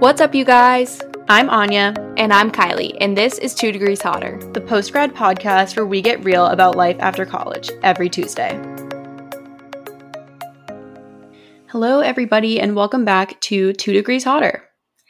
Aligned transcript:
What's 0.00 0.20
up, 0.20 0.32
you 0.32 0.44
guys? 0.44 1.02
I'm 1.28 1.50
Anya, 1.50 1.92
And 2.16 2.32
I'm 2.32 2.52
Kylie, 2.52 2.96
and 3.00 3.18
this 3.18 3.36
is 3.36 3.52
Two 3.52 3.72
Degrees 3.72 4.00
Hotter. 4.00 4.38
the 4.52 4.60
post 4.60 4.92
grad 4.92 5.12
podcast 5.12 5.74
where 5.74 5.84
we 5.84 6.00
get 6.00 6.22
real 6.22 6.46
about 6.46 6.76
life 6.76 6.96
after 7.00 7.26
college 7.26 7.68
every 7.82 8.08
Tuesday. 8.08 8.54
Hello, 11.66 11.98
everybody, 11.98 12.60
and 12.60 12.76
welcome 12.76 13.04
back 13.04 13.40
to 13.40 13.72
Two 13.72 13.92
Degrees 13.92 14.22
Hotter. 14.22 14.62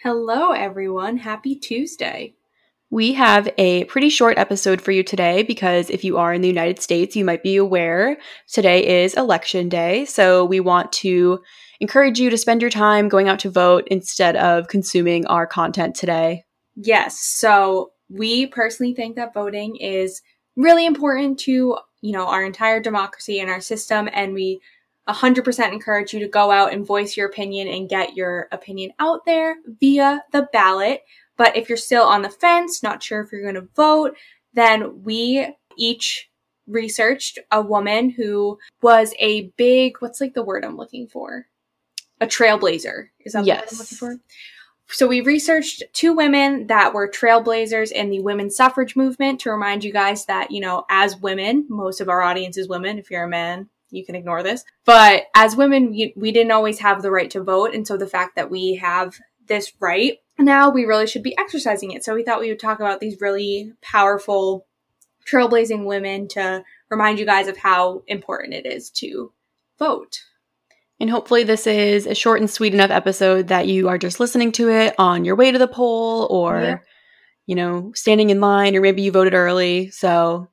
Hello, 0.02 0.52
everyone. 0.52 1.18
Happy 1.18 1.54
Tuesday. 1.54 2.34
We 2.88 3.12
have 3.12 3.50
a 3.58 3.84
pretty 3.84 4.08
short 4.08 4.38
episode 4.38 4.80
for 4.80 4.92
you 4.92 5.02
today 5.02 5.42
because 5.42 5.90
if 5.90 6.02
you 6.02 6.16
are 6.16 6.32
in 6.32 6.40
the 6.40 6.48
United 6.48 6.80
States, 6.80 7.14
you 7.14 7.26
might 7.26 7.42
be 7.42 7.56
aware 7.56 8.16
today 8.50 9.02
is 9.02 9.12
election 9.12 9.68
day. 9.68 10.06
So 10.06 10.46
we 10.46 10.60
want 10.60 10.92
to 10.92 11.42
encourage 11.80 12.18
you 12.18 12.30
to 12.30 12.38
spend 12.38 12.60
your 12.60 12.70
time 12.70 13.08
going 13.08 13.28
out 13.28 13.38
to 13.40 13.50
vote 13.50 13.86
instead 13.88 14.36
of 14.36 14.68
consuming 14.68 15.26
our 15.26 15.46
content 15.46 15.94
today. 15.94 16.44
Yes, 16.74 17.18
so 17.18 17.92
we 18.08 18.46
personally 18.46 18.94
think 18.94 19.16
that 19.16 19.34
voting 19.34 19.76
is 19.76 20.22
really 20.56 20.86
important 20.86 21.38
to, 21.40 21.76
you 22.00 22.12
know, 22.12 22.26
our 22.26 22.44
entire 22.44 22.80
democracy 22.80 23.40
and 23.40 23.50
our 23.50 23.60
system, 23.60 24.08
and 24.12 24.34
we 24.34 24.60
100% 25.08 25.72
encourage 25.72 26.12
you 26.12 26.20
to 26.20 26.28
go 26.28 26.50
out 26.50 26.72
and 26.72 26.86
voice 26.86 27.16
your 27.16 27.28
opinion 27.28 27.68
and 27.68 27.88
get 27.88 28.14
your 28.14 28.48
opinion 28.52 28.92
out 28.98 29.24
there 29.24 29.56
via 29.80 30.22
the 30.32 30.48
ballot. 30.52 31.02
But 31.36 31.56
if 31.56 31.68
you're 31.68 31.78
still 31.78 32.04
on 32.04 32.22
the 32.22 32.28
fence, 32.28 32.82
not 32.82 33.02
sure 33.02 33.22
if 33.22 33.32
you're 33.32 33.42
going 33.42 33.54
to 33.54 33.68
vote, 33.74 34.16
then 34.52 35.02
we 35.02 35.54
each 35.76 36.28
researched 36.66 37.38
a 37.50 37.62
woman 37.62 38.10
who 38.10 38.58
was 38.82 39.14
a 39.18 39.52
big, 39.56 39.96
what's 40.00 40.20
like 40.20 40.34
the 40.34 40.42
word 40.42 40.64
I'm 40.64 40.76
looking 40.76 41.06
for? 41.06 41.46
A 42.20 42.26
trailblazer. 42.26 43.08
Is 43.20 43.32
that 43.32 43.44
the 43.44 43.50
word 43.50 43.64
I'm 43.70 43.78
looking 43.78 43.98
for? 43.98 44.16
So 44.90 45.06
we 45.06 45.20
researched 45.20 45.82
two 45.92 46.14
women 46.14 46.66
that 46.68 46.94
were 46.94 47.08
trailblazers 47.08 47.92
in 47.92 48.08
the 48.08 48.20
women's 48.20 48.56
suffrage 48.56 48.96
movement 48.96 49.40
to 49.40 49.50
remind 49.50 49.84
you 49.84 49.92
guys 49.92 50.24
that, 50.26 50.50
you 50.50 50.60
know, 50.60 50.84
as 50.88 51.16
women, 51.16 51.66
most 51.68 52.00
of 52.00 52.08
our 52.08 52.22
audience 52.22 52.56
is 52.56 52.68
women. 52.68 52.98
If 52.98 53.10
you're 53.10 53.24
a 53.24 53.28
man, 53.28 53.68
you 53.90 54.04
can 54.04 54.14
ignore 54.14 54.42
this. 54.42 54.64
But 54.86 55.24
as 55.34 55.56
women, 55.56 55.90
we, 55.90 56.14
we 56.16 56.32
didn't 56.32 56.52
always 56.52 56.78
have 56.78 57.02
the 57.02 57.10
right 57.10 57.30
to 57.32 57.42
vote. 57.42 57.74
And 57.74 57.86
so 57.86 57.98
the 57.98 58.06
fact 58.06 58.36
that 58.36 58.50
we 58.50 58.76
have 58.76 59.18
this 59.46 59.72
right 59.78 60.18
now, 60.38 60.70
we 60.70 60.86
really 60.86 61.06
should 61.06 61.22
be 61.22 61.36
exercising 61.36 61.92
it. 61.92 62.02
So 62.02 62.14
we 62.14 62.22
thought 62.22 62.40
we 62.40 62.48
would 62.48 62.60
talk 62.60 62.80
about 62.80 63.00
these 63.00 63.20
really 63.20 63.72
powerful 63.82 64.66
trailblazing 65.30 65.84
women 65.84 66.28
to 66.28 66.64
remind 66.88 67.18
you 67.18 67.26
guys 67.26 67.48
of 67.48 67.58
how 67.58 68.02
important 68.06 68.54
it 68.54 68.64
is 68.64 68.88
to 68.90 69.32
vote. 69.78 70.24
And 71.00 71.08
hopefully, 71.10 71.44
this 71.44 71.66
is 71.66 72.06
a 72.06 72.14
short 72.14 72.40
and 72.40 72.50
sweet 72.50 72.74
enough 72.74 72.90
episode 72.90 73.48
that 73.48 73.68
you 73.68 73.88
are 73.88 73.98
just 73.98 74.18
listening 74.20 74.50
to 74.52 74.68
it 74.70 74.94
on 74.98 75.24
your 75.24 75.36
way 75.36 75.52
to 75.52 75.58
the 75.58 75.68
poll 75.68 76.26
or, 76.30 76.60
Yep. 76.60 76.84
you 77.46 77.54
know, 77.54 77.92
standing 77.94 78.30
in 78.30 78.40
line, 78.40 78.74
or 78.74 78.80
maybe 78.80 79.02
you 79.02 79.12
voted 79.12 79.34
early. 79.34 79.90
So, 79.90 80.48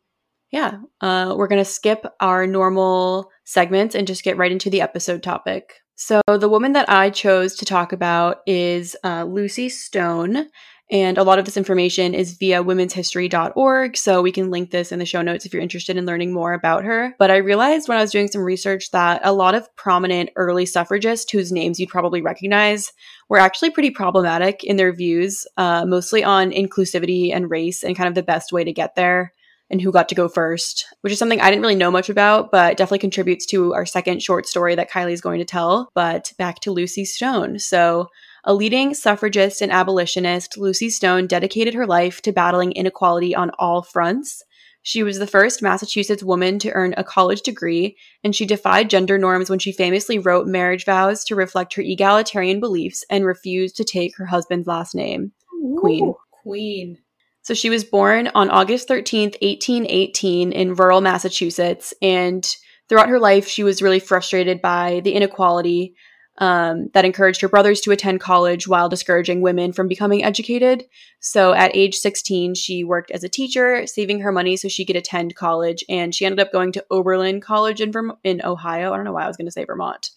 yeah, 0.52 0.78
uh, 1.02 1.34
we're 1.36 1.48
going 1.48 1.64
to 1.64 1.70
skip 1.70 2.06
our 2.22 2.46
normal 2.46 3.32
segments 3.44 3.96
and 3.96 4.06
just 4.08 4.24
get 4.24 4.38
right 4.38 4.52
into 4.52 4.70
the 4.70 4.82
episode 4.82 5.24
topic. 5.24 5.74
So, 5.96 6.22
the 6.28 6.50
woman 6.50 6.74
that 6.74 6.90
I 6.90 7.10
chose 7.10 7.56
to 7.56 7.66
talk 7.66 7.92
about 7.92 8.38
is 8.46 8.96
uh, 9.04 9.24
Lucy 9.24 9.70
Stone. 9.70 10.48
And 10.92 11.18
a 11.18 11.24
lot 11.24 11.40
of 11.40 11.46
this 11.46 11.58
information 11.58 12.14
is 12.14 12.38
via 12.38 12.64
womenshistory.org. 12.64 13.98
So 13.98 14.22
we 14.22 14.32
can 14.32 14.52
link 14.52 14.70
this 14.70 14.92
in 14.92 15.00
the 15.00 15.06
show 15.06 15.24
notes 15.24 15.46
if 15.46 15.52
you're 15.52 15.62
interested 15.62 15.98
in 15.98 16.06
learning 16.06 16.32
more 16.32 16.54
about 16.54 16.84
her. 16.84 17.16
But 17.18 17.32
I 17.32 17.38
realized 17.38 17.88
when 17.88 17.98
I 17.98 18.02
was 18.02 18.12
doing 18.12 18.28
some 18.28 18.44
research 18.44 18.92
that 18.92 19.22
a 19.24 19.34
lot 19.34 19.56
of 19.56 19.74
prominent 19.76 20.30
early 20.36 20.66
suffragists 20.66 21.32
whose 21.32 21.52
names 21.52 21.80
you'd 21.80 21.90
probably 21.90 22.22
recognize 22.22 22.94
were 23.30 23.40
actually 23.40 23.72
pretty 23.72 23.90
problematic 23.90 24.64
in 24.64 24.76
their 24.76 24.94
views, 24.94 25.46
uh, 25.58 25.86
mostly 25.86 26.24
on 26.24 26.52
inclusivity 26.52 27.34
and 27.34 27.50
race 27.50 27.84
and 27.84 27.98
kind 27.98 28.08
of 28.08 28.16
the 28.16 28.24
best 28.24 28.52
way 28.52 28.64
to 28.64 28.72
get 28.72 28.96
there 28.96 29.34
and 29.70 29.82
who 29.82 29.92
got 29.92 30.10
to 30.10 30.16
go 30.16 30.30
first, 30.30 30.86
which 31.02 31.12
is 31.12 31.18
something 31.18 31.42
I 31.42 31.50
didn't 31.50 31.64
really 31.64 31.76
know 31.76 31.90
much 31.90 32.10
about, 32.10 32.52
but 32.52 32.78
definitely 32.78 33.00
contributes 33.00 33.46
to 33.48 33.74
our 33.74 33.86
second 33.86 34.22
short 34.22 34.46
story 34.46 34.76
that 34.76 34.92
Kylie's 34.92 35.22
going 35.22 35.40
to 35.40 35.46
tell. 35.46 35.90
But 35.96 36.34
back 36.38 36.60
to 36.62 36.72
Lucy 36.72 37.06
Stone. 37.06 37.60
So, 37.60 38.10
a 38.46 38.54
leading 38.54 38.94
suffragist 38.94 39.62
and 39.62 39.72
abolitionist, 39.72 40.58
Lucy 40.58 40.90
Stone 40.90 41.28
dedicated 41.28 41.74
her 41.74 41.88
life 41.88 42.22
to 42.22 42.32
battling 42.32 42.72
inequality 42.74 43.36
on 43.36 43.52
all 43.58 43.82
fronts. 43.82 44.44
She 44.84 45.02
was 45.02 45.18
the 45.18 45.26
first 45.26 45.64
Massachusetts 45.64 46.22
woman 46.22 46.60
to 46.60 46.72
earn 46.72 46.94
a 46.96 47.04
college 47.04 47.42
degree, 47.42 47.98
and 48.24 48.36
she 48.36 48.46
defied 48.46 48.92
gender 48.92 49.18
norms 49.18 49.50
when 49.50 49.58
she 49.58 49.72
famously 49.72 50.20
wrote 50.20 50.46
marriage 50.46 50.86
vows 50.86 51.24
to 51.26 51.36
reflect 51.36 51.74
her 51.74 51.82
egalitarian 51.82 52.60
beliefs 52.60 53.04
and 53.10 53.26
refused 53.26 53.76
to 53.78 53.84
take 53.84 54.16
her 54.18 54.28
husband's 54.28 54.68
last 54.68 54.94
name. 54.94 55.32
Queen. 55.80 56.14
Queen. 56.44 57.00
So 57.42 57.56
she 57.56 57.72
was 57.72 57.84
born 57.84 58.30
on 58.36 58.52
August 58.52 58.88
13th, 58.88 59.42
1818, 59.42 60.52
in 60.52 60.76
rural 60.76 61.02
Massachusetts. 61.02 61.96
And 62.00 62.48
throughout 62.88 63.10
her 63.10 63.20
life, 63.20 63.48
she 63.48 63.64
was 63.64 63.82
really 63.82 64.00
frustrated 64.00 64.62
by 64.62 65.02
the 65.04 65.14
inequality 65.14 65.96
um, 66.38 66.90
that 66.94 67.06
encouraged 67.06 67.42
her 67.42 67.50
brothers 67.50 67.82
to 67.82 67.92
attend 67.92 68.20
college 68.20 68.68
while 68.68 68.90
discouraging 68.90 69.42
women 69.42 69.72
from 69.72 69.88
becoming 69.88 70.24
educated. 70.24 70.86
So 71.20 71.54
at 71.54 71.76
age 71.76 71.96
16, 71.96 72.56
she 72.56 72.84
worked 72.84 73.12
as 73.12 73.24
a 73.24 73.30
teacher, 73.30 73.88
saving 73.88 74.20
her 74.20 74.32
money 74.32 74.58
so 74.58 74.68
she 74.68 74.86
could 74.86 74.98
attend 74.98 75.36
college. 75.36 75.84
And 75.88 76.14
she 76.14 76.26
ended 76.26 76.40
up 76.40 76.52
going 76.52 76.72
to 76.74 76.86
Oberlin 76.92 77.42
College 77.42 77.82
in, 77.82 77.92
Verm- 77.92 78.18
in 78.24 78.42
Ohio. 78.44 78.92
I 78.92 78.96
don't 78.96 79.06
know 79.06 79.14
why 79.14 79.24
I 79.24 79.28
was 79.28 79.38
going 79.38 79.48
to 79.48 79.52
say 79.52 79.66
Vermont. 79.66 80.12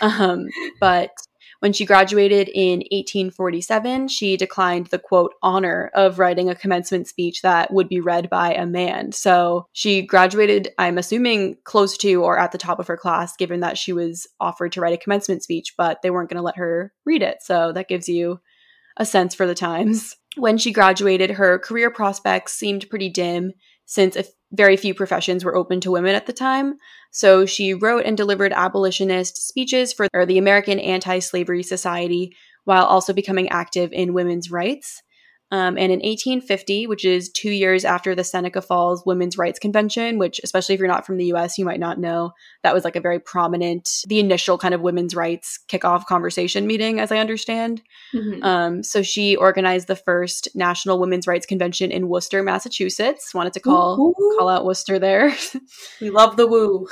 Um, 0.00 0.48
but 0.80 1.10
when 1.60 1.72
she 1.72 1.84
graduated 1.84 2.48
in 2.48 2.78
1847, 2.90 4.08
she 4.08 4.36
declined 4.36 4.86
the 4.86 4.98
quote 4.98 5.34
honor 5.42 5.90
of 5.94 6.18
writing 6.18 6.48
a 6.48 6.54
commencement 6.54 7.08
speech 7.08 7.42
that 7.42 7.72
would 7.72 7.88
be 7.88 8.00
read 8.00 8.30
by 8.30 8.54
a 8.54 8.66
man. 8.66 9.12
So 9.12 9.66
she 9.72 10.02
graduated, 10.02 10.68
I'm 10.78 10.98
assuming, 10.98 11.56
close 11.64 11.96
to 11.98 12.22
or 12.22 12.38
at 12.38 12.52
the 12.52 12.58
top 12.58 12.78
of 12.78 12.86
her 12.86 12.96
class, 12.96 13.36
given 13.36 13.60
that 13.60 13.76
she 13.76 13.92
was 13.92 14.26
offered 14.38 14.72
to 14.72 14.80
write 14.80 14.94
a 14.94 15.02
commencement 15.02 15.42
speech, 15.42 15.74
but 15.76 16.00
they 16.02 16.10
weren't 16.10 16.30
going 16.30 16.36
to 16.36 16.42
let 16.42 16.58
her 16.58 16.92
read 17.04 17.22
it. 17.22 17.38
So 17.42 17.72
that 17.72 17.88
gives 17.88 18.08
you 18.08 18.40
a 18.96 19.04
sense 19.04 19.34
for 19.34 19.46
the 19.46 19.54
times. 19.54 20.16
When 20.36 20.58
she 20.58 20.72
graduated, 20.72 21.30
her 21.30 21.58
career 21.58 21.90
prospects 21.90 22.52
seemed 22.52 22.88
pretty 22.88 23.08
dim 23.08 23.52
since 23.88 24.18
very 24.52 24.76
few 24.76 24.92
professions 24.92 25.44
were 25.44 25.56
open 25.56 25.80
to 25.80 25.90
women 25.90 26.14
at 26.14 26.26
the 26.26 26.32
time. 26.32 26.74
So 27.10 27.46
she 27.46 27.72
wrote 27.72 28.04
and 28.04 28.16
delivered 28.16 28.52
abolitionist 28.52 29.48
speeches 29.48 29.94
for 29.94 30.08
the 30.26 30.36
American 30.36 30.78
Anti 30.78 31.18
Slavery 31.20 31.62
Society 31.62 32.36
while 32.64 32.84
also 32.84 33.14
becoming 33.14 33.48
active 33.48 33.90
in 33.92 34.12
women's 34.12 34.50
rights. 34.50 35.02
Um, 35.50 35.78
and 35.78 35.90
in 35.92 36.00
1850, 36.00 36.86
which 36.86 37.04
is 37.04 37.30
two 37.30 37.50
years 37.50 37.84
after 37.84 38.14
the 38.14 38.22
Seneca 38.24 38.60
Falls 38.60 39.02
Women's 39.06 39.38
Rights 39.38 39.58
Convention, 39.58 40.18
which, 40.18 40.40
especially 40.44 40.74
if 40.74 40.78
you're 40.78 40.88
not 40.88 41.06
from 41.06 41.16
the 41.16 41.32
US, 41.32 41.56
you 41.56 41.64
might 41.64 41.80
not 41.80 41.98
know, 41.98 42.32
that 42.62 42.74
was 42.74 42.84
like 42.84 42.96
a 42.96 43.00
very 43.00 43.18
prominent, 43.18 43.88
the 44.06 44.20
initial 44.20 44.58
kind 44.58 44.74
of 44.74 44.82
women's 44.82 45.14
rights 45.14 45.58
kickoff 45.68 46.04
conversation 46.06 46.66
meeting, 46.66 47.00
as 47.00 47.10
I 47.10 47.18
understand. 47.18 47.82
Mhm. 48.14 48.44
Um, 48.44 48.82
so 48.82 49.02
she 49.02 49.36
organized 49.36 49.86
the 49.86 49.96
first 49.96 50.48
National 50.54 50.98
Women's 50.98 51.26
Rights 51.26 51.46
Convention 51.46 51.90
in 51.90 52.08
Worcester, 52.08 52.42
Massachusetts. 52.42 53.34
Wanted 53.34 53.54
to 53.54 53.60
call 53.60 53.98
Ooh, 53.98 54.22
ooh. 54.22 54.36
call 54.38 54.48
out 54.48 54.64
Worcester 54.66 54.98
there. 54.98 55.34
We 56.00 56.10
love 56.10 56.36
the 56.36 56.46
woo. 56.46 56.86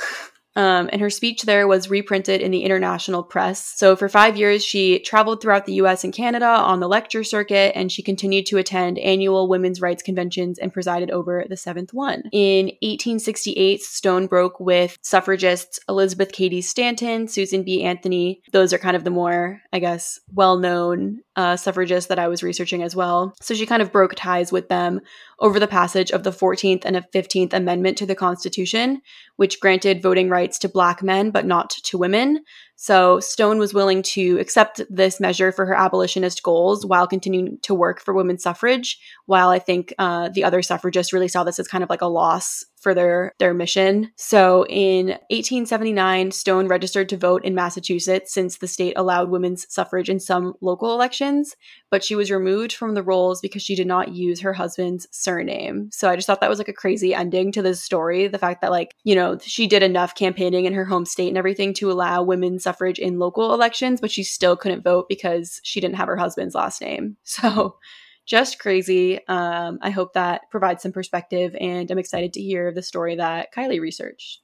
Um, 0.57 0.89
and 0.91 0.99
her 1.01 1.11
speech 1.11 1.43
there 1.43 1.67
was 1.67 1.87
reprinted 1.87 2.41
in 2.41 2.49
the 2.49 2.63
international 2.63 3.21
press. 3.21 3.63
So 3.75 3.95
for 3.95 4.09
five 4.09 4.37
years, 4.37 4.65
she 4.65 4.97
traveled 4.97 5.39
throughout 5.39 5.67
the 5.67 5.75
US 5.75 6.03
and 6.03 6.11
Canada 6.11 6.47
on 6.47 6.79
the 6.79 6.89
lecture 6.89 7.23
circuit, 7.23 7.73
and 7.75 7.91
she 7.91 8.01
continued 8.01 8.47
to 8.47 8.57
attend 8.57 8.97
annual 8.97 9.47
women's 9.47 9.81
rights 9.81 10.01
conventions 10.01 10.57
and 10.57 10.73
presided 10.73 11.11
over 11.11 11.45
the 11.47 11.55
seventh 11.55 11.93
one. 11.93 12.23
In 12.31 12.65
1868, 12.81 13.81
Stone 13.83 14.25
broke 14.25 14.59
with 14.59 14.97
suffragists 15.03 15.79
Elizabeth 15.87 16.31
Cady 16.31 16.61
Stanton, 16.61 17.27
Susan 17.27 17.61
B. 17.61 17.83
Anthony. 17.83 18.41
Those 18.51 18.73
are 18.73 18.79
kind 18.79 18.95
of 18.95 19.03
the 19.03 19.11
more, 19.11 19.61
I 19.71 19.77
guess, 19.77 20.19
well 20.33 20.57
known 20.57 21.19
uh, 21.35 21.55
suffragists 21.55 22.09
that 22.09 22.17
I 22.17 22.27
was 22.27 22.41
researching 22.41 22.81
as 22.81 22.95
well. 22.95 23.35
So 23.41 23.53
she 23.53 23.67
kind 23.67 23.83
of 23.83 23.91
broke 23.91 24.15
ties 24.15 24.51
with 24.51 24.69
them 24.69 25.01
over 25.39 25.59
the 25.59 25.67
passage 25.67 26.11
of 26.11 26.23
the 26.23 26.31
14th 26.31 26.83
and 26.83 26.95
15th 27.13 27.53
Amendment 27.53 27.97
to 27.99 28.07
the 28.07 28.15
Constitution, 28.15 29.03
which 29.35 29.59
granted 29.59 30.01
voting 30.01 30.29
rights 30.47 30.59
to 30.59 30.69
black 30.69 31.03
men 31.03 31.29
but 31.29 31.45
not 31.45 31.69
to 31.71 31.97
women. 31.97 32.41
So 32.79 33.19
Stone 33.19 33.57
was 33.57 33.73
willing 33.73 34.03
to 34.03 34.37
accept 34.39 34.81
this 34.87 35.19
measure 35.19 35.51
for 35.51 35.65
her 35.65 35.73
abolitionist 35.73 36.43
goals 36.43 36.85
while 36.85 37.07
continuing 37.07 37.57
to 37.63 37.73
work 37.73 37.99
for 37.99 38.13
women's 38.13 38.43
suffrage. 38.43 38.99
While 39.25 39.49
I 39.49 39.57
think 39.57 39.95
uh, 39.97 40.29
the 40.29 40.43
other 40.43 40.61
suffragists 40.61 41.11
really 41.11 41.27
saw 41.27 41.43
this 41.43 41.57
as 41.57 41.67
kind 41.67 41.83
of 41.83 41.89
like 41.89 42.01
a 42.01 42.07
loss 42.07 42.63
for 42.79 42.93
their 42.93 43.33
their 43.39 43.53
mission. 43.53 44.11
So 44.15 44.65
in 44.67 45.07
1879, 45.07 46.31
Stone 46.31 46.67
registered 46.67 47.09
to 47.09 47.17
vote 47.17 47.43
in 47.43 47.55
Massachusetts 47.55 48.31
since 48.31 48.57
the 48.57 48.67
state 48.67 48.93
allowed 48.95 49.29
women's 49.29 49.65
suffrage 49.73 50.09
in 50.09 50.19
some 50.19 50.53
local 50.61 50.93
elections, 50.93 51.55
but 51.89 52.03
she 52.03 52.15
was 52.15 52.31
removed 52.31 52.73
from 52.73 52.93
the 52.93 53.03
rolls 53.03 53.41
because 53.41 53.63
she 53.63 53.75
did 53.75 53.87
not 53.87 54.13
use 54.13 54.41
her 54.41 54.53
husband's 54.53 55.07
surname. 55.11 55.89
So 55.91 56.09
I 56.09 56.15
just 56.15 56.27
thought 56.27 56.41
that 56.41 56.49
was 56.49 56.59
like 56.59 56.67
a 56.67 56.73
crazy 56.73 57.13
ending 57.13 57.51
to 57.53 57.61
this 57.61 57.83
story. 57.83 58.27
The 58.27 58.37
fact 58.37 58.61
that 58.61 58.71
like, 58.71 58.95
you 59.03 59.15
know, 59.15 59.37
she 59.41 59.65
did 59.65 59.81
enough 59.81 60.13
campaigning 60.13 60.65
in 60.65 60.73
her 60.73 60.85
home 60.85 61.05
state 61.05 61.29
and 61.29 61.37
everything 61.37 61.73
to 61.75 61.91
allow 61.91 62.21
women's 62.21 62.66
suffrage 62.67 62.99
in 62.99 63.17
local 63.17 63.53
elections, 63.53 64.01
but 64.01 64.11
she 64.11 64.23
still 64.23 64.57
couldn't 64.57 64.83
vote 64.83 65.07
because 65.07 65.61
she 65.63 65.79
didn't 65.79 65.95
have 65.95 66.07
her 66.07 66.17
husband's 66.17 66.55
last 66.55 66.81
name. 66.81 67.17
So 67.23 67.77
just 68.25 68.59
crazy. 68.59 69.25
Um, 69.27 69.79
I 69.81 69.89
hope 69.89 70.13
that 70.13 70.41
provides 70.51 70.83
some 70.83 70.91
perspective, 70.91 71.55
and 71.61 71.89
I'm 71.89 71.97
excited 71.97 72.33
to 72.33 72.41
hear 72.41 72.73
the 72.73 72.83
story 72.83 73.15
that 73.15 73.53
Kylie 73.55 73.79
researched. 73.79 74.41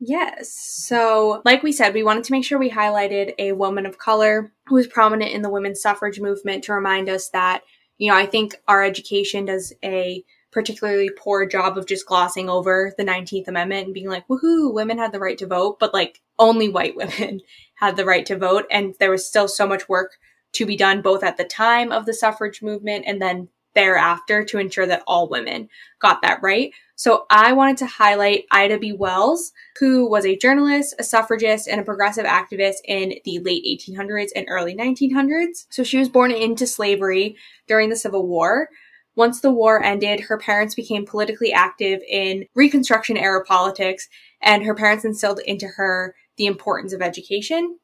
Yes. 0.00 0.52
So, 0.52 1.42
like 1.44 1.62
we 1.62 1.72
said, 1.72 1.92
we 1.92 2.02
wanted 2.02 2.24
to 2.24 2.32
make 2.32 2.44
sure 2.44 2.58
we 2.58 2.70
highlighted 2.70 3.34
a 3.38 3.52
woman 3.52 3.84
of 3.84 3.98
color 3.98 4.52
who 4.66 4.76
was 4.76 4.86
prominent 4.86 5.32
in 5.32 5.42
the 5.42 5.50
women's 5.50 5.82
suffrage 5.82 6.18
movement 6.18 6.64
to 6.64 6.72
remind 6.72 7.10
us 7.10 7.28
that, 7.30 7.62
you 7.98 8.10
know, 8.10 8.16
I 8.16 8.26
think 8.26 8.56
our 8.68 8.82
education 8.82 9.44
does 9.46 9.72
a 9.84 10.24
particularly 10.50 11.10
poor 11.10 11.46
job 11.46 11.76
of 11.76 11.86
just 11.86 12.06
glossing 12.06 12.48
over 12.48 12.94
the 12.96 13.04
19th 13.04 13.48
Amendment 13.48 13.86
and 13.86 13.94
being 13.94 14.08
like, 14.08 14.26
woohoo, 14.28 14.72
women 14.72 14.96
had 14.96 15.12
the 15.12 15.20
right 15.20 15.36
to 15.38 15.46
vote, 15.46 15.78
but 15.78 15.92
like 15.92 16.20
only 16.38 16.68
white 16.68 16.96
women 16.96 17.40
had 17.76 17.96
the 17.96 18.04
right 18.04 18.26
to 18.26 18.38
vote. 18.38 18.66
And 18.70 18.94
there 18.98 19.10
was 19.10 19.26
still 19.26 19.48
so 19.48 19.66
much 19.66 19.88
work 19.88 20.16
to 20.52 20.64
be 20.66 20.76
done 20.76 21.02
both 21.02 21.22
at 21.22 21.36
the 21.36 21.44
time 21.44 21.92
of 21.92 22.06
the 22.06 22.14
suffrage 22.14 22.62
movement 22.62 23.04
and 23.06 23.20
then 23.20 23.48
thereafter 23.74 24.42
to 24.42 24.58
ensure 24.58 24.86
that 24.86 25.02
all 25.06 25.28
women 25.28 25.68
got 26.00 26.22
that 26.22 26.40
right. 26.42 26.72
So 26.96 27.26
I 27.28 27.52
wanted 27.52 27.76
to 27.78 27.86
highlight 27.86 28.46
Ida 28.50 28.78
B. 28.78 28.94
Wells, 28.94 29.52
who 29.78 30.08
was 30.08 30.24
a 30.24 30.38
journalist, 30.38 30.94
a 30.98 31.04
suffragist, 31.04 31.68
and 31.68 31.78
a 31.78 31.84
progressive 31.84 32.24
activist 32.24 32.76
in 32.86 33.14
the 33.24 33.38
late 33.40 33.62
1800s 33.64 34.30
and 34.34 34.46
early 34.48 34.74
1900s. 34.74 35.66
So 35.68 35.84
she 35.84 35.98
was 35.98 36.08
born 36.08 36.30
into 36.30 36.66
slavery 36.66 37.36
during 37.68 37.90
the 37.90 37.96
Civil 37.96 38.26
War. 38.26 38.70
Once 39.14 39.40
the 39.40 39.50
war 39.50 39.82
ended, 39.82 40.20
her 40.20 40.38
parents 40.38 40.74
became 40.74 41.04
politically 41.04 41.52
active 41.52 42.00
in 42.08 42.46
Reconstruction 42.54 43.18
era 43.18 43.44
politics, 43.44 44.08
and 44.40 44.64
her 44.64 44.74
parents 44.74 45.04
instilled 45.04 45.40
into 45.40 45.66
her 45.66 46.14
the 46.36 46.46
importance 46.46 46.92
of 46.92 47.02
education. 47.02 47.78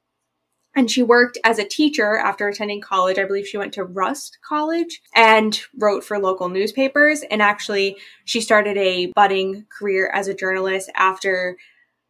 And 0.74 0.90
she 0.90 1.02
worked 1.02 1.38
as 1.44 1.58
a 1.58 1.68
teacher 1.68 2.16
after 2.16 2.48
attending 2.48 2.80
college. 2.80 3.18
I 3.18 3.24
believe 3.24 3.46
she 3.46 3.58
went 3.58 3.74
to 3.74 3.84
Rust 3.84 4.38
College 4.46 5.02
and 5.14 5.60
wrote 5.78 6.02
for 6.02 6.18
local 6.18 6.48
newspapers. 6.48 7.22
And 7.30 7.42
actually, 7.42 7.98
she 8.24 8.40
started 8.40 8.78
a 8.78 9.12
budding 9.14 9.66
career 9.76 10.10
as 10.14 10.28
a 10.28 10.34
journalist 10.34 10.90
after 10.96 11.58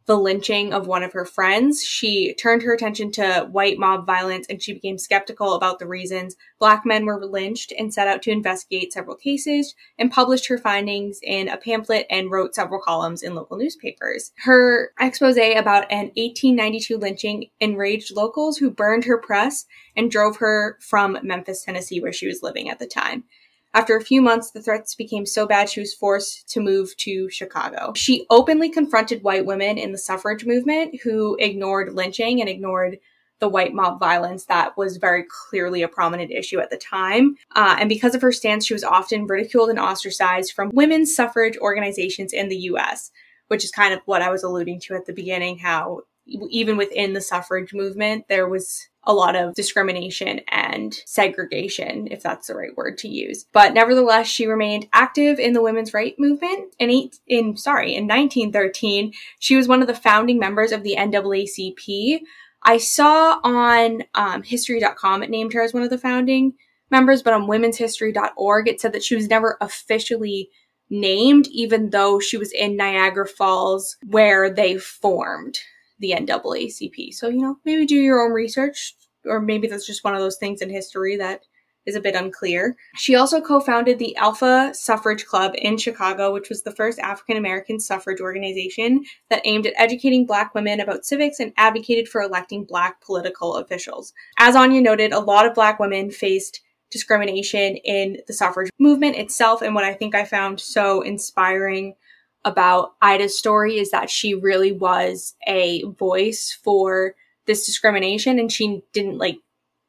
the 0.05 0.17
lynching 0.17 0.73
of 0.73 0.87
one 0.87 1.03
of 1.03 1.13
her 1.13 1.25
friends, 1.25 1.83
she 1.83 2.33
turned 2.33 2.61
her 2.63 2.73
attention 2.73 3.11
to 3.13 3.47
white 3.51 3.77
mob 3.77 4.05
violence 4.05 4.45
and 4.49 4.61
she 4.61 4.73
became 4.73 4.97
skeptical 4.97 5.53
about 5.53 5.79
the 5.79 5.87
reasons 5.87 6.35
black 6.63 6.85
men 6.85 7.05
were 7.05 7.25
lynched 7.25 7.73
and 7.77 7.93
set 7.93 8.07
out 8.07 8.21
to 8.21 8.31
investigate 8.31 8.93
several 8.93 9.17
cases 9.17 9.75
and 9.99 10.09
published 10.09 10.47
her 10.47 10.57
findings 10.57 11.19
in 11.21 11.49
a 11.49 11.57
pamphlet 11.57 12.05
and 12.09 12.31
wrote 12.31 12.55
several 12.55 12.79
columns 12.79 13.21
in 13.21 13.35
local 13.35 13.57
newspapers. 13.57 14.31
Her 14.45 14.93
expose 14.97 15.35
about 15.35 15.91
an 15.91 16.11
1892 16.15 16.97
lynching 16.97 17.49
enraged 17.59 18.15
locals 18.15 18.57
who 18.57 18.71
burned 18.71 19.03
her 19.03 19.17
press 19.17 19.65
and 19.97 20.09
drove 20.09 20.37
her 20.37 20.77
from 20.79 21.17
Memphis, 21.21 21.65
Tennessee, 21.65 21.99
where 21.99 22.13
she 22.13 22.27
was 22.27 22.41
living 22.41 22.69
at 22.69 22.79
the 22.79 22.87
time. 22.87 23.25
After 23.75 23.97
a 23.97 24.03
few 24.03 24.21
months, 24.21 24.51
the 24.51 24.61
threats 24.61 24.93
became 24.93 25.25
so 25.25 25.47
bad 25.47 25.69
she 25.69 25.79
was 25.79 25.93
forced 25.93 26.47
to 26.49 26.59
move 26.59 26.95
to 26.97 27.29
Chicago. 27.29 27.93
She 27.95 28.27
openly 28.29 28.69
confronted 28.69 29.23
white 29.23 29.45
women 29.45 29.77
in 29.79 29.91
the 29.91 29.97
suffrage 29.97 30.45
movement 30.45 31.01
who 31.01 31.35
ignored 31.39 31.93
lynching 31.93 32.39
and 32.39 32.49
ignored 32.49 32.99
the 33.39 33.49
white 33.49 33.73
mob 33.73 33.99
violence 33.99 34.45
that 34.45 34.77
was 34.77 34.97
very 34.97 35.25
clearly 35.49 35.81
a 35.81 35.87
prominent 35.87 36.31
issue 36.31 36.59
at 36.59 36.69
the 36.69 36.77
time. 36.77 37.35
Uh, 37.55 37.75
and 37.79 37.89
because 37.89 38.15
of 38.15 38.21
her 38.21 38.31
stance, 38.31 38.65
she 38.65 38.73
was 38.75 38.83
often 38.83 39.25
ridiculed 39.25 39.69
and 39.69 39.79
ostracized 39.79 40.53
from 40.53 40.69
women's 40.73 41.13
suffrage 41.13 41.57
organizations 41.57 42.31
in 42.31 42.47
the 42.49 42.57
US, 42.57 43.11
which 43.47 43.63
is 43.65 43.71
kind 43.71 43.93
of 43.93 43.99
what 44.05 44.21
I 44.21 44.29
was 44.29 44.43
alluding 44.43 44.79
to 44.81 44.93
at 44.93 45.07
the 45.07 45.13
beginning 45.13 45.57
how 45.57 46.01
even 46.25 46.77
within 46.77 47.13
the 47.13 47.21
suffrage 47.21 47.73
movement, 47.73 48.25
there 48.29 48.47
was 48.47 48.87
a 49.05 49.13
lot 49.13 49.35
of 49.35 49.53
discrimination 49.53 50.41
and 50.47 50.95
segregation, 51.05 52.07
if 52.09 52.23
that's 52.23 52.47
the 52.47 52.55
right 52.55 52.75
word 52.75 52.97
to 52.99 53.07
use. 53.07 53.45
But 53.51 53.73
nevertheless, 53.73 54.27
she 54.27 54.47
remained 54.47 54.87
active 54.93 55.39
in 55.39 55.53
the 55.53 55.61
women's 55.61 55.93
right 55.93 56.15
movement. 56.17 56.75
In 56.79 56.89
eight, 56.89 57.19
in 57.27 57.57
sorry, 57.57 57.95
in 57.95 58.07
1913, 58.07 59.13
she 59.39 59.55
was 59.55 59.67
one 59.67 59.81
of 59.81 59.87
the 59.87 59.93
founding 59.93 60.39
members 60.39 60.71
of 60.71 60.83
the 60.83 60.95
NAACP. 60.97 62.21
I 62.63 62.77
saw 62.77 63.39
on 63.43 64.03
um, 64.15 64.43
History.com 64.43 65.23
it 65.23 65.29
named 65.29 65.53
her 65.53 65.61
as 65.61 65.73
one 65.73 65.83
of 65.83 65.89
the 65.89 65.97
founding 65.97 66.53
members, 66.89 67.21
but 67.21 67.33
on 67.33 67.47
Women'sHistory.org 67.47 68.67
it 68.67 68.79
said 68.79 68.93
that 68.93 69.03
she 69.03 69.15
was 69.15 69.27
never 69.27 69.57
officially 69.59 70.49
named, 70.89 71.47
even 71.47 71.89
though 71.89 72.19
she 72.19 72.37
was 72.37 72.51
in 72.53 72.77
Niagara 72.77 73.27
Falls 73.27 73.97
where 74.05 74.49
they 74.49 74.77
formed 74.77 75.59
the 75.99 76.11
NAACP. 76.11 77.13
So, 77.13 77.29
you 77.29 77.39
know, 77.39 77.57
maybe 77.65 77.85
do 77.85 77.95
your 77.95 78.21
own 78.21 78.31
research, 78.31 78.95
or 79.25 79.39
maybe 79.39 79.67
that's 79.67 79.87
just 79.87 80.03
one 80.03 80.15
of 80.15 80.21
those 80.21 80.37
things 80.37 80.61
in 80.61 80.69
history 80.69 81.17
that 81.17 81.41
is 81.85 81.95
a 81.95 82.01
bit 82.01 82.15
unclear. 82.15 82.75
She 82.95 83.15
also 83.15 83.41
co 83.41 83.59
founded 83.59 83.99
the 83.99 84.15
Alpha 84.15 84.71
Suffrage 84.73 85.25
Club 85.25 85.53
in 85.55 85.77
Chicago, 85.77 86.33
which 86.33 86.49
was 86.49 86.63
the 86.63 86.71
first 86.71 86.99
African 86.99 87.37
American 87.37 87.79
suffrage 87.79 88.21
organization 88.21 89.03
that 89.29 89.41
aimed 89.45 89.67
at 89.67 89.73
educating 89.75 90.25
Black 90.25 90.53
women 90.55 90.79
about 90.79 91.05
civics 91.05 91.39
and 91.39 91.53
advocated 91.57 92.07
for 92.07 92.21
electing 92.21 92.65
Black 92.65 93.01
political 93.01 93.57
officials. 93.57 94.13
As 94.37 94.55
Anya 94.55 94.81
noted, 94.81 95.11
a 95.11 95.19
lot 95.19 95.45
of 95.45 95.53
Black 95.53 95.79
women 95.79 96.11
faced 96.11 96.61
discrimination 96.89 97.75
in 97.77 98.17
the 98.27 98.33
suffrage 98.33 98.69
movement 98.79 99.15
itself, 99.15 99.61
and 99.61 99.75
what 99.75 99.83
I 99.83 99.93
think 99.93 100.15
I 100.15 100.25
found 100.25 100.59
so 100.59 101.01
inspiring 101.01 101.95
about 102.45 102.93
Ida's 103.01 103.37
story 103.37 103.77
is 103.77 103.91
that 103.91 104.09
she 104.09 104.33
really 104.33 104.71
was 104.71 105.35
a 105.47 105.83
voice 105.83 106.57
for 106.63 107.15
this 107.45 107.65
discrimination 107.65 108.39
and 108.39 108.51
she 108.51 108.81
didn't 108.93 109.17
like 109.17 109.37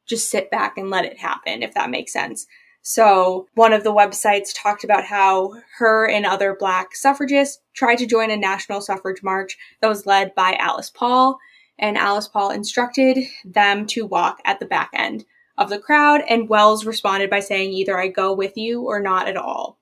just 0.05 0.29
sit 0.29 0.51
back 0.51 0.77
and 0.77 0.89
let 0.89 1.05
it 1.05 1.17
happen, 1.17 1.63
if 1.63 1.73
that 1.73 1.89
makes 1.89 2.13
sense. 2.13 2.45
So 2.87 3.47
one 3.55 3.73
of 3.73 3.83
the 3.83 3.93
websites 3.93 4.51
talked 4.53 4.83
about 4.83 5.05
how 5.05 5.55
her 5.79 6.07
and 6.07 6.23
other 6.23 6.55
black 6.57 6.95
suffragists 6.95 7.59
tried 7.73 7.95
to 7.95 8.05
join 8.05 8.29
a 8.29 8.37
national 8.37 8.81
suffrage 8.81 9.23
march 9.23 9.57
that 9.81 9.87
was 9.87 10.05
led 10.05 10.35
by 10.35 10.55
Alice 10.59 10.91
Paul. 10.91 11.39
And 11.79 11.97
Alice 11.97 12.27
Paul 12.27 12.51
instructed 12.51 13.17
them 13.43 13.87
to 13.87 14.05
walk 14.05 14.39
at 14.45 14.59
the 14.59 14.67
back 14.67 14.91
end 14.93 15.25
of 15.57 15.69
the 15.69 15.79
crowd. 15.79 16.21
And 16.29 16.47
Wells 16.47 16.85
responded 16.85 17.29
by 17.29 17.39
saying, 17.39 17.71
either 17.71 17.99
I 17.99 18.07
go 18.07 18.33
with 18.33 18.55
you 18.55 18.83
or 18.83 18.99
not 18.99 19.27
at 19.27 19.35
all. 19.35 19.79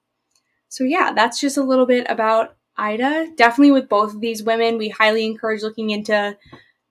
So 0.70 0.86
yeah, 0.86 1.12
that's 1.14 1.42
just 1.42 1.58
a 1.58 1.64
little 1.64 1.86
bit 1.86 2.08
about 2.10 2.56
Ida. 2.78 3.30
Definitely 3.36 3.72
with 3.72 3.90
both 3.90 4.14
of 4.14 4.22
these 4.22 4.44
women, 4.44 4.78
we 4.78 4.90
highly 4.90 5.26
encourage 5.26 5.62
looking 5.62 5.90
into 5.90 6.38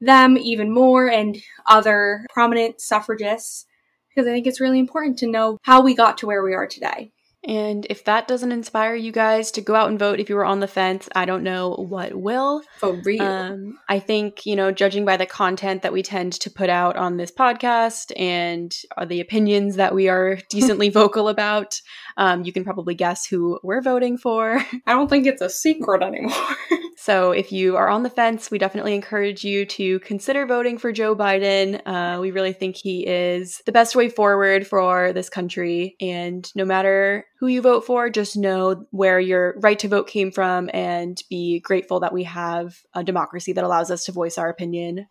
them 0.01 0.37
even 0.37 0.73
more 0.73 1.09
and 1.09 1.37
other 1.67 2.27
prominent 2.33 2.81
suffragists 2.81 3.67
because 4.09 4.29
I 4.29 4.33
think 4.33 4.47
it's 4.47 4.61
really 4.61 4.79
important 4.79 5.19
to 5.21 5.27
know 5.27 5.59
how 5.63 5.83
we 5.83 5.95
got 5.95 6.19
to 6.19 6.27
where 6.27 6.43
we 6.43 6.55
are 6.55 6.67
today. 6.67 7.13
And 7.45 7.87
if 7.91 8.05
that 8.05 8.29
doesn't 8.29 8.53
inspire 8.53 8.95
you 8.95 9.11
guys 9.11 9.51
to 9.53 9.61
go 9.61 9.75
out 9.75 9.89
and 9.89 9.99
vote 9.99 10.21
if 10.21 10.29
you 10.29 10.37
were 10.37 10.45
on 10.45 10.61
the 10.61 10.69
fence, 10.69 11.09
I 11.15 11.25
don't 11.25 11.43
know 11.43 11.75
what 11.75 12.15
will. 12.15 12.63
For 12.79 12.93
real. 13.05 13.23
Um, 13.23 13.79
I 13.89 13.99
think, 13.99 14.47
you 14.47 14.55
know, 14.55 14.71
judging 14.71 15.05
by 15.05 15.17
the 15.17 15.27
content 15.27 15.83
that 15.83 15.93
we 15.93 16.03
tend 16.03 16.35
to 16.35 16.51
put 16.51 16.71
out 16.71 16.97
on 16.97 17.17
this 17.17 17.33
podcast 17.33 18.13
and 18.17 18.75
the 19.07 19.21
opinions 19.21 19.77
that 19.77 19.95
we 19.95 20.09
are 20.09 20.39
decently 20.49 20.89
vocal 20.89 21.29
about, 21.29 21.81
um, 22.17 22.45
you 22.45 22.53
can 22.53 22.65
probably 22.65 22.95
guess 22.95 23.27
who 23.27 23.59
we're 23.63 23.83
voting 23.83 24.19
for. 24.19 24.65
I 24.87 24.93
don't 24.93 25.09
think 25.09 25.27
it's 25.27 25.43
a 25.43 25.51
secret 25.51 26.03
anymore. 26.03 26.33
so 27.03 27.33
if 27.33 27.51
you 27.51 27.77
are 27.77 27.89
on 27.89 28.05
the 28.05 28.11
fence, 28.11 28.49
we 28.49 28.59
definitely 28.59 28.95
encourage 28.95 29.43
you 29.43 29.67
to 29.67 29.99
consider 29.99 30.47
voting 30.47 30.79
for 30.79 30.93
Joe 30.93 31.17
Biden. 31.17 31.81
Uh, 31.85 32.21
we 32.21 32.31
really 32.31 32.53
think 32.53 32.77
he 32.77 33.05
is 33.05 33.61
the 33.67 33.73
best 33.73 33.97
way 33.97 34.09
forward 34.09 34.69
for 34.69 35.13
this 35.13 35.29
country. 35.29 35.97
And 36.01 36.49
no 36.55 36.65
matter 36.65 37.27
who 37.41 37.49
you 37.49 37.61
vote 37.61 37.85
for, 37.85 38.09
just 38.09 38.37
know 38.37 38.87
where 38.93 39.19
your 39.19 39.57
right 39.59 39.81
to 39.81 39.89
vote 39.89 40.07
came 40.07 40.31
from 40.31 40.71
and 40.73 41.21
be 41.29 41.59
grateful 41.59 41.99
that 41.99 42.13
we 42.13 42.23
have 42.23 42.79
a 42.95 43.03
democracy 43.03 43.53
that 43.53 43.65
allows 43.65 43.91
us 43.91 44.05
to 44.05 44.13
voice 44.13 44.39
our 44.39 44.49
opinion 44.49 45.09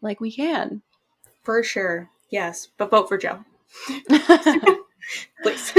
like 0.00 0.22
we 0.22 0.32
can. 0.32 0.80
For 1.42 1.62
sure. 1.62 2.08
Yes. 2.30 2.68
But 2.78 2.90
vote 2.90 3.06
for 3.06 3.18
Joe. 3.18 3.44
Please. 5.42 5.74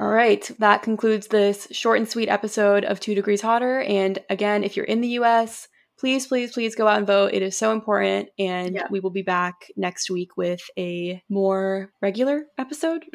All 0.00 0.08
right. 0.08 0.50
That 0.58 0.82
concludes 0.82 1.28
this 1.28 1.68
short 1.70 1.98
and 1.98 2.08
sweet 2.08 2.28
episode 2.28 2.84
of 2.84 3.00
Two 3.00 3.14
Degrees 3.14 3.40
Hotter. 3.40 3.80
And 3.82 4.18
again, 4.28 4.64
if 4.64 4.76
you're 4.76 4.86
in 4.86 5.00
the 5.00 5.08
US, 5.20 5.68
please, 5.98 6.26
please, 6.26 6.52
please 6.52 6.74
go 6.74 6.88
out 6.88 6.98
and 6.98 7.06
vote. 7.06 7.32
It 7.32 7.42
is 7.42 7.56
so 7.56 7.72
important. 7.72 8.28
And 8.38 8.74
yeah. 8.74 8.86
we 8.90 9.00
will 9.00 9.10
be 9.10 9.22
back 9.22 9.70
next 9.76 10.10
week 10.10 10.36
with 10.36 10.60
a 10.76 11.22
more 11.28 11.92
regular 12.02 12.46
episode. 12.58 13.04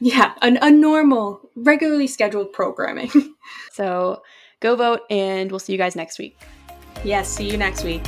Yeah, 0.00 0.32
an, 0.40 0.58
a 0.62 0.70
normal, 0.70 1.50
regularly 1.54 2.06
scheduled 2.06 2.52
programming. 2.54 3.10
so 3.72 4.22
go 4.60 4.74
vote, 4.74 5.02
and 5.10 5.50
we'll 5.50 5.58
see 5.58 5.72
you 5.72 5.78
guys 5.78 5.94
next 5.94 6.18
week. 6.18 6.38
Yes, 7.04 7.28
see 7.28 7.50
you 7.50 7.58
next 7.58 7.84
week. 7.84 8.02